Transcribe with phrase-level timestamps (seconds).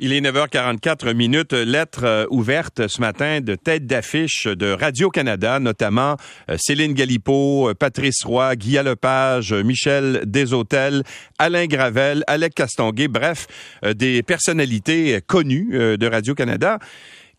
[0.00, 1.52] Il est 9h44 minutes.
[1.52, 6.16] Lettre euh, ouverte ce matin de tête d'affiche de Radio-Canada, notamment
[6.48, 11.02] euh, Céline Galipo, euh, Patrice Roy, Guy Lepage, Michel Deshôtels,
[11.40, 13.48] Alain Gravel, Alec Castonguay, bref,
[13.96, 16.78] des personnalités connues de Radio-Canada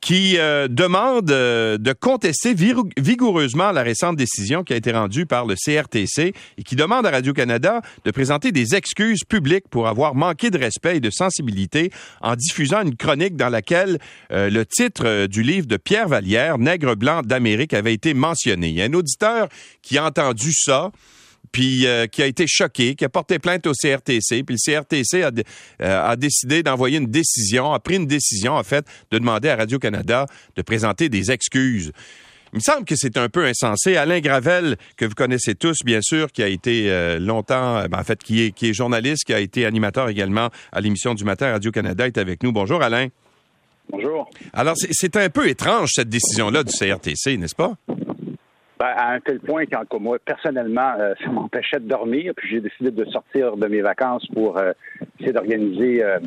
[0.01, 5.45] qui euh, demande euh, de contester vigoureusement la récente décision qui a été rendue par
[5.45, 10.51] le CRTC et qui demande à Radio-Canada de présenter des excuses publiques pour avoir manqué
[10.51, 11.91] de respect et de sensibilité
[12.21, 13.99] en diffusant une chronique dans laquelle
[14.31, 18.69] euh, le titre du livre de Pierre Vallière, Nègre blanc d'Amérique, avait été mentionné.
[18.69, 19.49] Il y a un auditeur
[19.81, 20.91] qui a entendu ça
[21.51, 25.23] puis euh, qui a été choqué, qui a porté plainte au CRTC, puis le CRTC
[25.23, 25.31] a,
[25.81, 29.55] euh, a décidé d'envoyer une décision, a pris une décision en fait de demander à
[29.55, 30.25] Radio-Canada
[30.55, 31.91] de présenter des excuses.
[32.53, 33.95] Il me semble que c'est un peu insensé.
[33.95, 38.03] Alain Gravel, que vous connaissez tous, bien sûr, qui a été euh, longtemps, ben, en
[38.03, 41.51] fait, qui est, qui est journaliste, qui a été animateur également à l'émission du matin
[41.51, 42.51] Radio-Canada, est avec nous.
[42.51, 43.09] Bonjour, Alain.
[43.91, 44.29] Bonjour.
[44.53, 47.75] Alors, c'est un peu étrange, cette décision-là du CRTC, n'est-ce pas?
[48.79, 52.61] Ben, à un tel point qu'en moi, personnellement, euh, ça m'empêchait de dormir, puis j'ai
[52.61, 54.71] décidé de sortir de mes vacances pour euh,
[55.19, 56.17] essayer d'organiser euh,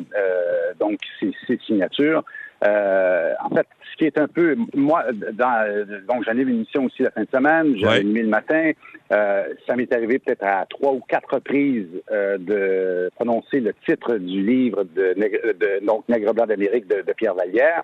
[0.79, 2.23] donc ces, signatures.
[2.61, 7.01] en fait, ce qui est un peu, moi, dans, donc j'en ai une émission aussi
[7.01, 8.71] la fin de semaine, j'ai animé le matin.
[9.09, 14.83] ça m'est arrivé peut-être à trois ou quatre reprises de prononcer le titre du livre
[14.83, 17.83] de, de donc Nègre blanc d'Amérique de, de, Pierre Vallière.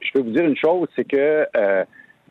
[0.00, 1.46] je peux vous dire une chose, c'est que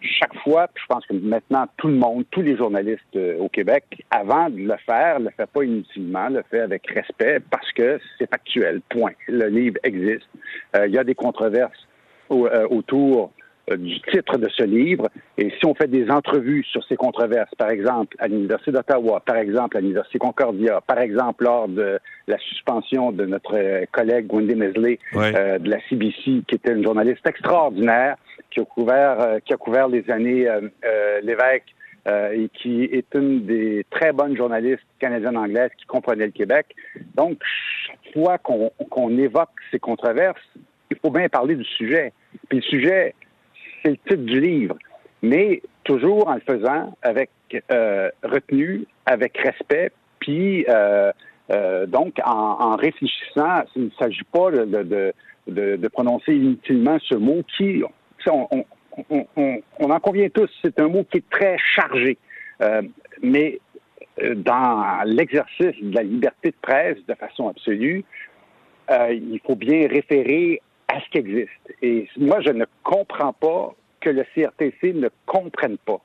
[0.02, 3.84] chaque fois, je pense que maintenant tout le monde, tous les journalistes euh, au Québec,
[4.12, 8.30] avant de le faire, le fait pas inutilement, le fait avec respect parce que c'est
[8.30, 8.82] factuel.
[8.90, 9.12] Point.
[9.28, 10.28] Le livre existe.
[10.76, 11.88] Euh, il y a des controverses
[12.32, 13.32] euh, autour
[13.78, 15.10] du titre de ce livre.
[15.38, 19.36] Et si on fait des entrevues sur ces controverses, par exemple à l'Université d'Ottawa, par
[19.36, 24.98] exemple à l'Université Concordia, par exemple lors de la suspension de notre collègue Wendy Mesley
[25.14, 28.16] de la CBC, qui était une journaliste extraordinaire,
[28.52, 31.76] qui a couvert, euh, qui a couvert les années euh, euh, l'évêque
[32.34, 36.66] et qui est une des très bonnes journalistes canadiennes-anglaises qui comprenait le Québec.
[37.14, 37.38] Donc,
[37.86, 40.42] chaque fois qu'on évoque ces controverses,
[40.90, 42.12] il faut bien parler du sujet.
[42.48, 43.14] Puis le sujet,
[43.84, 44.76] c'est le titre du livre,
[45.22, 47.30] mais toujours en le faisant avec
[48.24, 50.66] retenue, avec respect, puis
[51.90, 53.66] donc en, réfléchissant.
[53.76, 57.84] Il ne s'agit pas de, de, de, prononcer inutilement ce mot qui,
[58.28, 62.18] on, en convient tous, c'est un mot qui est très chargé.
[62.62, 62.82] Euh,
[63.22, 63.60] mais
[64.22, 68.04] euh, dans l'exercice de la liberté de presse de façon absolue,
[68.92, 71.76] euh, il faut bien référer à ce qui existe.
[71.82, 76.02] Et moi, je ne comprends pas que le CRTC ne comprenne pas.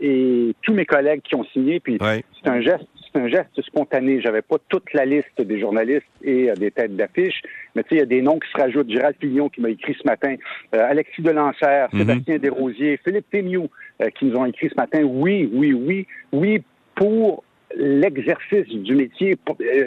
[0.00, 4.20] et tous mes collègues qui ont signé, puis c'est un geste c'est un geste spontané.
[4.20, 7.42] J'avais pas toute la liste des journalistes et euh, des têtes d'affiche,
[7.74, 8.90] mais tu sais, il y a des noms qui se rajoutent.
[8.90, 10.36] Gérald Pignon qui m'a écrit ce matin,
[10.74, 12.00] euh, Alexis Delancer, mhm.
[12.00, 13.68] Sébastien Desrosiers, Philippe Témiou
[14.00, 15.02] euh, qui nous ont écrit ce matin.
[15.02, 16.62] Oui, oui, oui, oui,
[16.94, 17.44] pour
[17.76, 19.36] l'exercice du métier.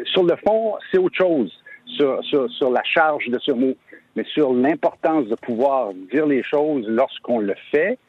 [0.05, 1.51] sur le fond, c'est autre chose
[1.85, 3.75] sur, sur, sur la charge de ce mot,
[4.15, 7.99] mais sur l'importance de pouvoir dire les choses lorsqu'on le fait.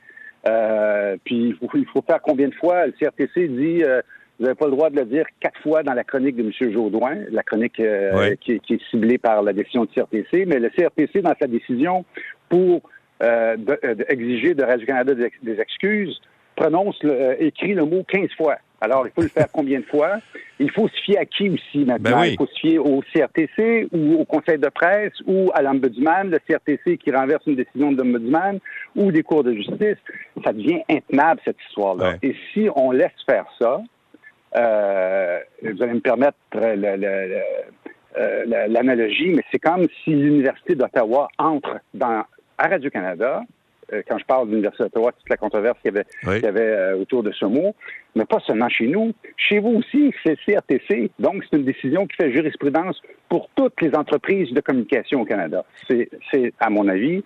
[1.24, 2.86] puis il faut, il faut, faire combien de fois?
[2.86, 3.82] Le CRTC dit
[4.38, 6.72] vous n'avez pas le droit de le dire quatre fois dans la chronique de M.
[6.72, 11.22] Jaudoin, la chronique euh, qui, est ciblée par la décision du CRTC, mais le CRTC,
[11.22, 12.04] dans sa décision
[12.48, 12.82] pour
[13.22, 16.20] euh, euh, exiger de Radio-Canada des, excuses,
[16.54, 18.56] prononce, le, écrit le mot 15 fois.
[18.78, 20.18] Alors, il faut le faire combien de fois?
[20.58, 22.20] Il faut se fier à qui aussi maintenant?
[22.20, 26.30] Ben il faut se fier au CRTC ou au Conseil de presse ou à l'Ombudsman,
[26.30, 28.58] le CRTC qui renverse une décision de l'Ombudsman
[28.94, 29.96] ou des cours de justice.
[30.44, 32.16] Ça devient intenable, cette histoire-là.
[32.22, 33.80] Et si on laisse faire ça,
[34.56, 42.24] euh, vous allez me permettre euh, l'analogie, mais c'est comme si l'Université d'Ottawa entre dans,
[42.56, 43.42] à Radio-Canada,
[43.92, 47.32] euh, quand je parle de l'Université d'Ottawa, toute la controverse qu'il y avait, autour de
[47.32, 47.74] ce mot,
[48.14, 51.10] mais pas seulement chez nous, chez vous aussi, c'est CRTC.
[51.18, 55.64] Donc, c'est une décision qui fait jurisprudence pour toutes les entreprises de communication au Canada.
[55.86, 56.08] C'est,
[56.60, 57.22] à mon avis,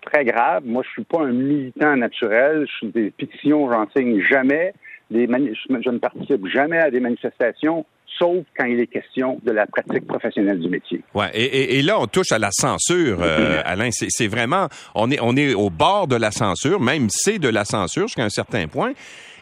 [0.00, 0.62] très grave.
[0.64, 2.66] Moi, je suis pas un militant naturel.
[2.66, 4.72] Je suis des pétitions, j'enseigne jamais
[5.12, 7.84] je ne participe jamais à des manifestations
[8.18, 11.02] sauf quand il est question de la pratique professionnelle du métier.
[11.14, 13.88] Ouais, et, là on touche à la censure, euh, Alain.
[13.90, 17.64] C'est vraiment, on est on est au bord de la censure, même c'est de la
[17.64, 18.92] censure jusqu'à un certain point.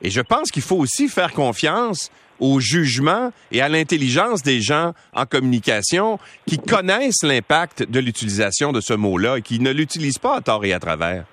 [0.02, 4.94] Et je pense qu'il faut aussi faire confiance au jugement et à l'intelligence des gens
[5.14, 10.38] en communication qui connaissent l'impact de l'utilisation de ce mot-là et qui ne l'utilisent pas
[10.38, 11.24] à tort et à travers.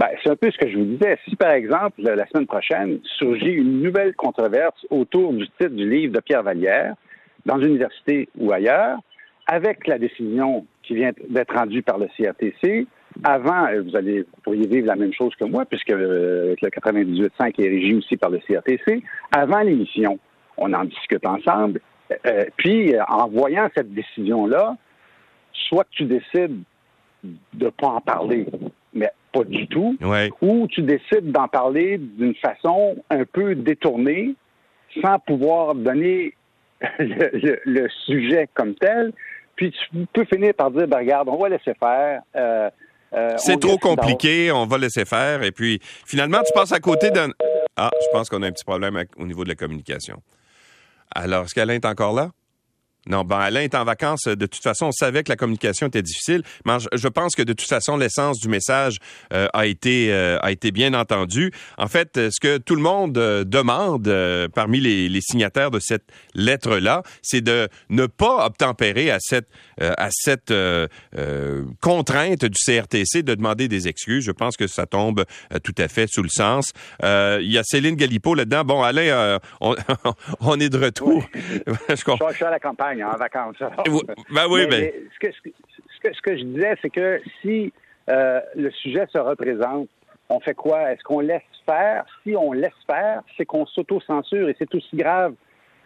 [0.00, 1.18] Ben, c'est un peu ce que je vous disais.
[1.28, 6.14] Si, par exemple, la semaine prochaine, surgit une nouvelle controverse autour du titre du livre
[6.14, 6.94] de Pierre Vallière,
[7.44, 8.96] dans l'université ou ailleurs,
[9.46, 12.86] avec la décision qui vient d'être rendu par le CRTC.
[13.24, 16.68] Avant, euh, vous allez vous pourriez vivre la même chose que moi, puisque euh, le
[16.68, 19.02] 98.5 est régi aussi par le CRTC.
[19.32, 20.18] Avant l'émission,
[20.56, 21.82] on en discute ensemble.
[22.26, 24.76] Euh, puis, en voyant cette décision-là,
[25.52, 26.62] soit tu décides
[27.22, 28.46] de pas en parler,
[29.32, 29.96] pas du tout,
[30.40, 34.34] ou tu décides d'en parler d'une façon un peu détournée,
[35.02, 36.34] sans pouvoir donner
[36.98, 39.12] le, sujet comme tel.
[39.56, 42.22] Puis tu peux finir par dire, ben, regarde, on va laisser faire.
[42.34, 42.70] Euh,
[43.12, 45.42] euh, c'est trop compliqué, on va laisser faire.
[45.42, 47.28] Et puis, finalement, tu passes à côté d'un...
[47.76, 50.22] Ah, je pense qu'on a un petit problème au niveau de la communication.
[51.14, 52.30] Alors, est-ce qu'Alain est encore là?
[53.06, 54.24] Non, ben Alain est en vacances.
[54.24, 57.54] De toute façon, on savait que la communication était difficile, mais je pense que de
[57.54, 58.98] toute façon, l'essence du message
[59.32, 61.50] euh, a été euh, a été bien entendu.
[61.78, 64.12] En fait, ce que tout le monde euh, demande
[64.54, 66.04] parmi les, les, signataires de cette
[66.34, 69.48] lettre-là, c'est de ne pas obtempérer à cette
[69.78, 70.52] à cette
[71.80, 74.24] contrainte du CRTC de demander des excuses.
[74.24, 75.24] Je pense que ça tombe
[75.62, 76.72] tout à fait sous le sens.
[77.02, 78.64] Il y a Céline Galipo là-dedans.
[78.64, 79.74] Bon, Alain, on,
[80.40, 81.24] on, est de retour.
[81.34, 83.56] je, je suis à la campagne en vacances.
[83.58, 87.72] ben oui, mais, Ce, que, je disais, c'est que si
[88.08, 89.88] euh, le sujet se représente,
[90.28, 90.92] on fait quoi?
[90.92, 92.04] Est-ce qu'on laisse faire?
[92.22, 95.34] Si on laisse faire, c'est qu'on s'auto-censure et c'est aussi grave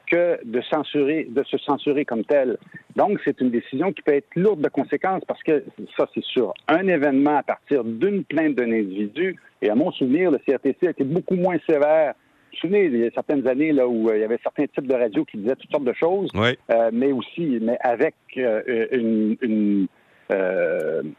[0.07, 2.59] que de censurer, de se censurer comme tel.
[2.95, 5.65] Donc, c'est une décision qui peut être lourde de conséquences parce que
[5.97, 9.37] ça, c'est sur un événement à partir d'une plainte d'un individu.
[9.63, 12.15] Et à mon souvenir, le CRTC a été beaucoup moins sévère
[12.55, 14.95] souvenez, il y a certaines années là où euh, il y avait certains types de
[14.95, 19.87] radios qui disaient toutes sortes de choses, euh, mais aussi, mais avec euh, une,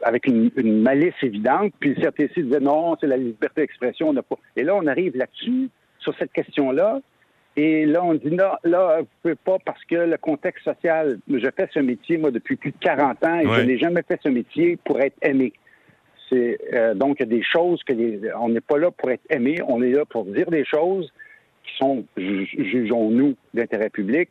[0.02, 1.72] avec une, malice évidente.
[1.80, 4.36] Puis le CRTC disait non, c'est la liberté d'expression, on n'a pas.
[4.56, 7.00] Et là, on arrive là-dessus sur cette question-là.
[7.58, 11.18] Et là, on dit non, là, vous pouvez pas parce que le contexte social.
[11.28, 14.20] Je fais ce métier, moi, depuis plus de 40 ans et je n'ai jamais fait
[14.22, 15.52] ce métier pour être aimé.
[16.28, 16.58] C'est
[16.96, 17.94] donc des choses que
[18.36, 21.10] on n'est pas là pour être aimé, on est là pour dire des choses
[21.66, 24.28] qui sont, jugeons-nous, d'intérêt public.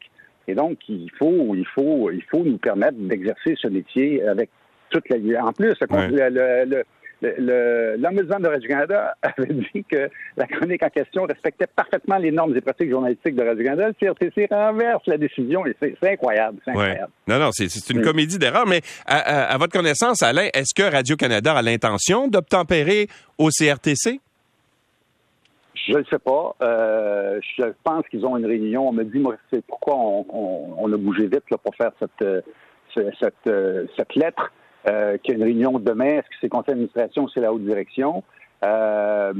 [0.48, 4.50] Et donc, il faut, il faut, il faut nous permettre d'exercer ce métier avec
[4.90, 5.44] toute la.
[5.44, 6.84] En plus, le,
[7.98, 12.62] l'Ombudsman de Radio-Canada avait dit que la chronique en question respectait parfaitement les normes et
[12.62, 13.90] pratiques journalistiques de Radio-Canada.
[13.90, 16.60] Le CRTC renverse la décision et c'est incroyable.
[16.68, 17.12] incroyable.
[17.28, 18.68] Non, non, c'est une comédie d'erreur.
[18.68, 23.08] Mais à, à, votre connaissance, Alain, est-ce que Radio-Canada a l'intention d'obtempérer
[23.38, 24.20] au CRTC?
[25.88, 26.56] Je ne sais pas.
[26.62, 28.90] Euh, je pense qu'ils ont une réunion.
[28.90, 32.42] On me dit, moi, c'est pourquoi on, a bougé vite là, pour faire cette, euh,
[32.94, 34.52] cette, euh, cette lettre.
[34.88, 36.18] Euh, qu'il y a une réunion demain.
[36.18, 38.24] Est-ce que c'est conseil d'administration ou c'est la haute direction?
[38.64, 39.34] Euh,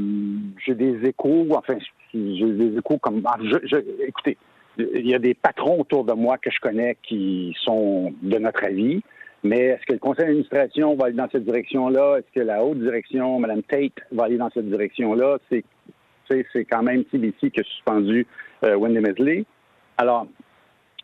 [0.66, 1.78] j'ai des échos, enfin,
[2.14, 3.22] j'ai des échos comme.
[3.26, 3.78] Ah, je,
[4.08, 4.38] écoutez,
[4.78, 8.64] il y a des patrons autour de moi que je connais qui sont de notre
[8.64, 9.04] avis.
[9.44, 12.18] Mais est-ce que le conseil d'administration va aller dans cette direction-là?
[12.18, 15.38] Est-ce que la haute direction, Mme Tate, va aller dans cette direction-là?
[15.52, 15.64] C'est
[16.28, 18.28] c'est quand même CBC qui a suspendu
[18.64, 19.46] euh, Wendy Mesley.
[19.98, 20.28] Alors,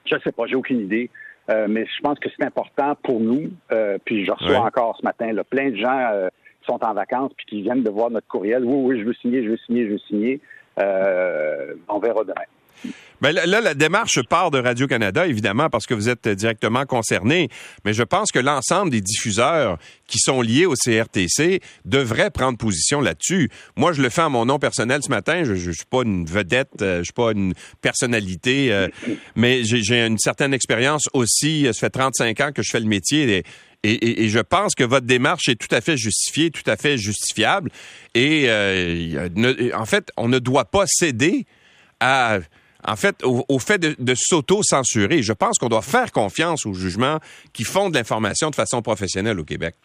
[0.06, 1.10] je ne sais pas, j'ai aucune idée.
[1.50, 3.52] Euh, mais je pense que c'est important pour nous.
[3.72, 6.30] Euh, puis je reçois encore ce matin là, plein de gens
[6.62, 8.64] qui sont en vacances puis qui viennent de voir notre courriel.
[8.64, 10.40] Oui, oui, je veux signer, je veux signer, je veux signer.
[10.78, 12.46] on verra demain.
[13.22, 17.50] Ben là, la démarche part de Radio-Canada, évidemment, parce que vous êtes directement concerné,
[17.86, 19.78] mais je pense que l'ensemble des diffuseurs
[20.08, 23.52] qui sont liés au CRTC devraient prendre position là-dessus.
[23.76, 25.44] Moi, je le fais en mon nom personnel ce matin.
[25.44, 28.88] Je ne suis pas une vedette, euh, je suis pas une personnalité, euh,
[29.36, 31.68] mais j'ai une certaine expérience aussi.
[31.68, 33.44] Ça fait 35 ans que je fais le métier.
[33.84, 37.70] Et, je pense que votre démarche est tout à fait justifiée, tout à fait justifiable.
[38.16, 39.30] Et euh,
[39.76, 41.46] en fait, on ne doit pas céder
[42.00, 42.40] à
[42.88, 45.22] en fait, au, fait de, s'auto-censurer.
[45.22, 47.18] Je pense qu'on doit faire confiance aux jugements
[47.54, 49.76] qui font de l'information de façon professionnelle au Québec.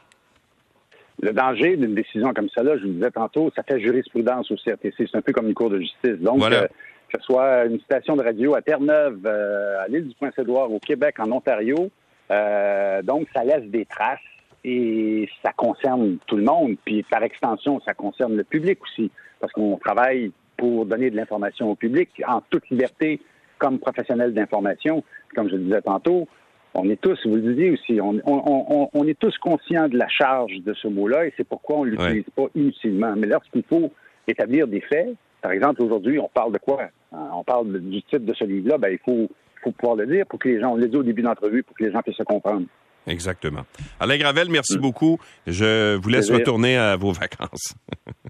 [1.23, 4.95] Le danger d'une décision comme celle-là, je vous disais tantôt, ça fait jurisprudence au CRTC.
[5.11, 6.19] C'est un peu comme une cour de justice.
[6.21, 6.67] Donc, euh,
[7.09, 10.79] que ce soit une station de radio à Terre-Neuve, euh, à l'île du Prince-Édouard, au
[10.79, 11.91] Québec, en Ontario,
[12.31, 14.19] euh, donc ça laisse des traces
[14.65, 16.77] et ça concerne tout le monde.
[16.85, 19.11] Puis par extension, ça concerne le public aussi,
[19.41, 23.21] parce qu'on travaille pour donner de l'information au public en toute liberté
[23.59, 25.03] comme professionnel d'information.
[25.35, 26.29] Comme je le disais tantôt,
[26.75, 30.75] on est tous, vous le disiez aussi, on, est tous conscients de la charge de
[30.75, 33.15] ce mot-là et c'est pourquoi on ne l'utilise pas inutilement.
[33.17, 33.91] Mais lorsqu'il faut
[34.29, 36.89] établir des faits, par exemple, aujourd'hui, on parle de quoi?
[37.13, 39.31] On parle du titre de ce livre-là, ben, il faut,
[39.63, 41.63] faut pouvoir le dire pour que les gens, on le dit au début de l'entrevue,
[41.63, 42.67] pour que les gens puissent se comprendre.
[43.07, 43.65] Exactement.
[44.01, 44.81] Alain Gravel, merci mm.
[44.81, 45.19] beaucoup.
[45.47, 47.75] Je vous laisse retourner à vos vacances.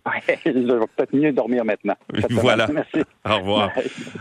[0.44, 1.96] je vais peut-être mieux dormir maintenant.
[2.30, 2.68] Voilà.
[2.72, 3.02] Merci.
[3.24, 3.70] Au revoir.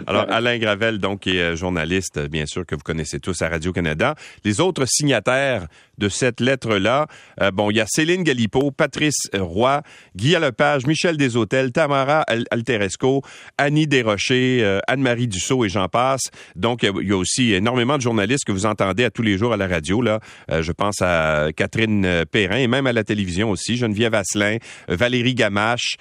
[0.07, 4.15] Alors, Alain Gravel, donc, qui est journaliste, bien sûr, que vous connaissez tous à Radio-Canada.
[4.43, 7.07] Les autres signataires de cette lettre-là,
[7.41, 9.81] euh, bon, il y a Céline Galipo, Patrice Roy,
[10.15, 13.21] Guy Lepage, Michel Deshôtels, Tamara Alteresco,
[13.57, 16.31] Annie Desrochers, euh, Anne-Marie Dussault et j'en passe.
[16.55, 19.53] Donc, il y a aussi énormément de journalistes que vous entendez à tous les jours
[19.53, 20.19] à la radio, là.
[20.51, 25.35] Euh, je pense à Catherine Perrin et même à la télévision aussi, Geneviève Asselin, Valérie
[25.35, 25.95] Gamache,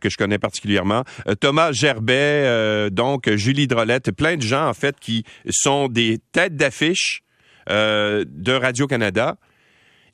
[0.00, 1.04] que je connais particulièrement,
[1.40, 7.24] Thomas Gerbet, donc Julie Drolette, plein de gens, en fait, qui sont des têtes d'affiche
[7.70, 9.36] euh, de Radio-Canada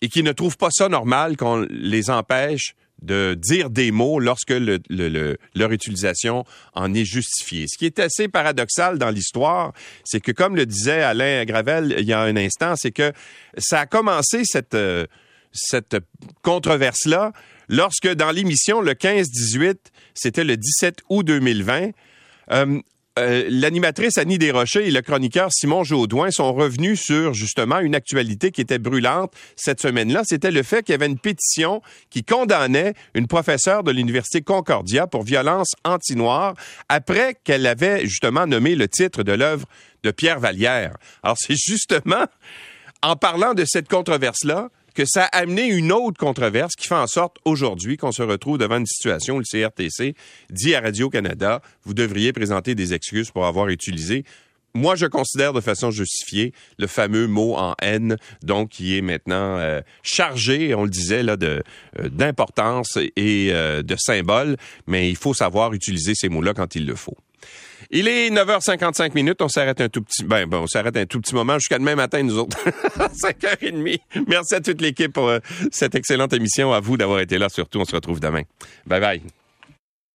[0.01, 4.53] et qui ne trouvent pas ça normal qu'on les empêche de dire des mots lorsque
[4.53, 7.67] leur utilisation en est justifiée.
[7.69, 9.73] Ce qui est assez paradoxal dans l'histoire,
[10.05, 13.13] c'est que, comme le disait Alain Gravel il y a un instant, c'est que
[13.59, 15.07] ça a commencé cette, euh,
[15.53, 15.97] cette
[16.43, 17.33] controverse-là
[17.69, 19.77] lorsque dans l'émission le 15-18,
[20.15, 21.91] c'était le 17 août 2020,
[22.53, 22.81] euh,
[23.49, 28.61] l'animatrice Annie Desrochers et le chroniqueur Simon Jaudoin sont revenus sur justement une actualité qui
[28.61, 30.23] était brûlante cette semaine-là.
[30.25, 35.07] C'était le fait qu'il y avait une pétition qui condamnait une professeure de l'Université Concordia
[35.07, 36.55] pour violence anti-noire
[36.89, 39.67] après qu'elle avait justement nommé le titre de l'œuvre
[40.03, 40.97] de Pierre Vallière.
[41.23, 42.27] Alors c'est justement
[43.03, 44.69] en parlant de cette controverse-là
[45.01, 48.59] que ça a amené une autre controverse qui fait en sorte aujourd'hui qu'on se retrouve
[48.59, 50.15] devant une situation où le CRTC
[50.51, 54.25] dit à Radio-Canada, vous devriez présenter des excuses pour avoir utilisé
[54.73, 59.57] moi, je considère de façon justifiée le fameux mot en haine, donc qui est maintenant
[59.57, 61.61] euh, chargé, on le disait là, euh,
[61.99, 66.95] d'importance et euh, de symbole, mais il faut savoir utiliser ces mots-là quand il le
[66.95, 67.17] faut.
[67.91, 69.43] Il est 9h55 minutes.
[69.43, 71.97] On s'arrête un tout petit, ben, bon, on s'arrête un tout petit moment jusqu'à demain
[71.97, 72.57] matin, nous autres.
[72.99, 74.01] 5h30.
[74.29, 75.39] Merci à toute l'équipe pour euh,
[75.73, 76.73] cette excellente émission.
[76.73, 77.49] À vous d'avoir été là.
[77.49, 78.43] Surtout, on se retrouve demain.
[78.87, 79.23] Bye bye.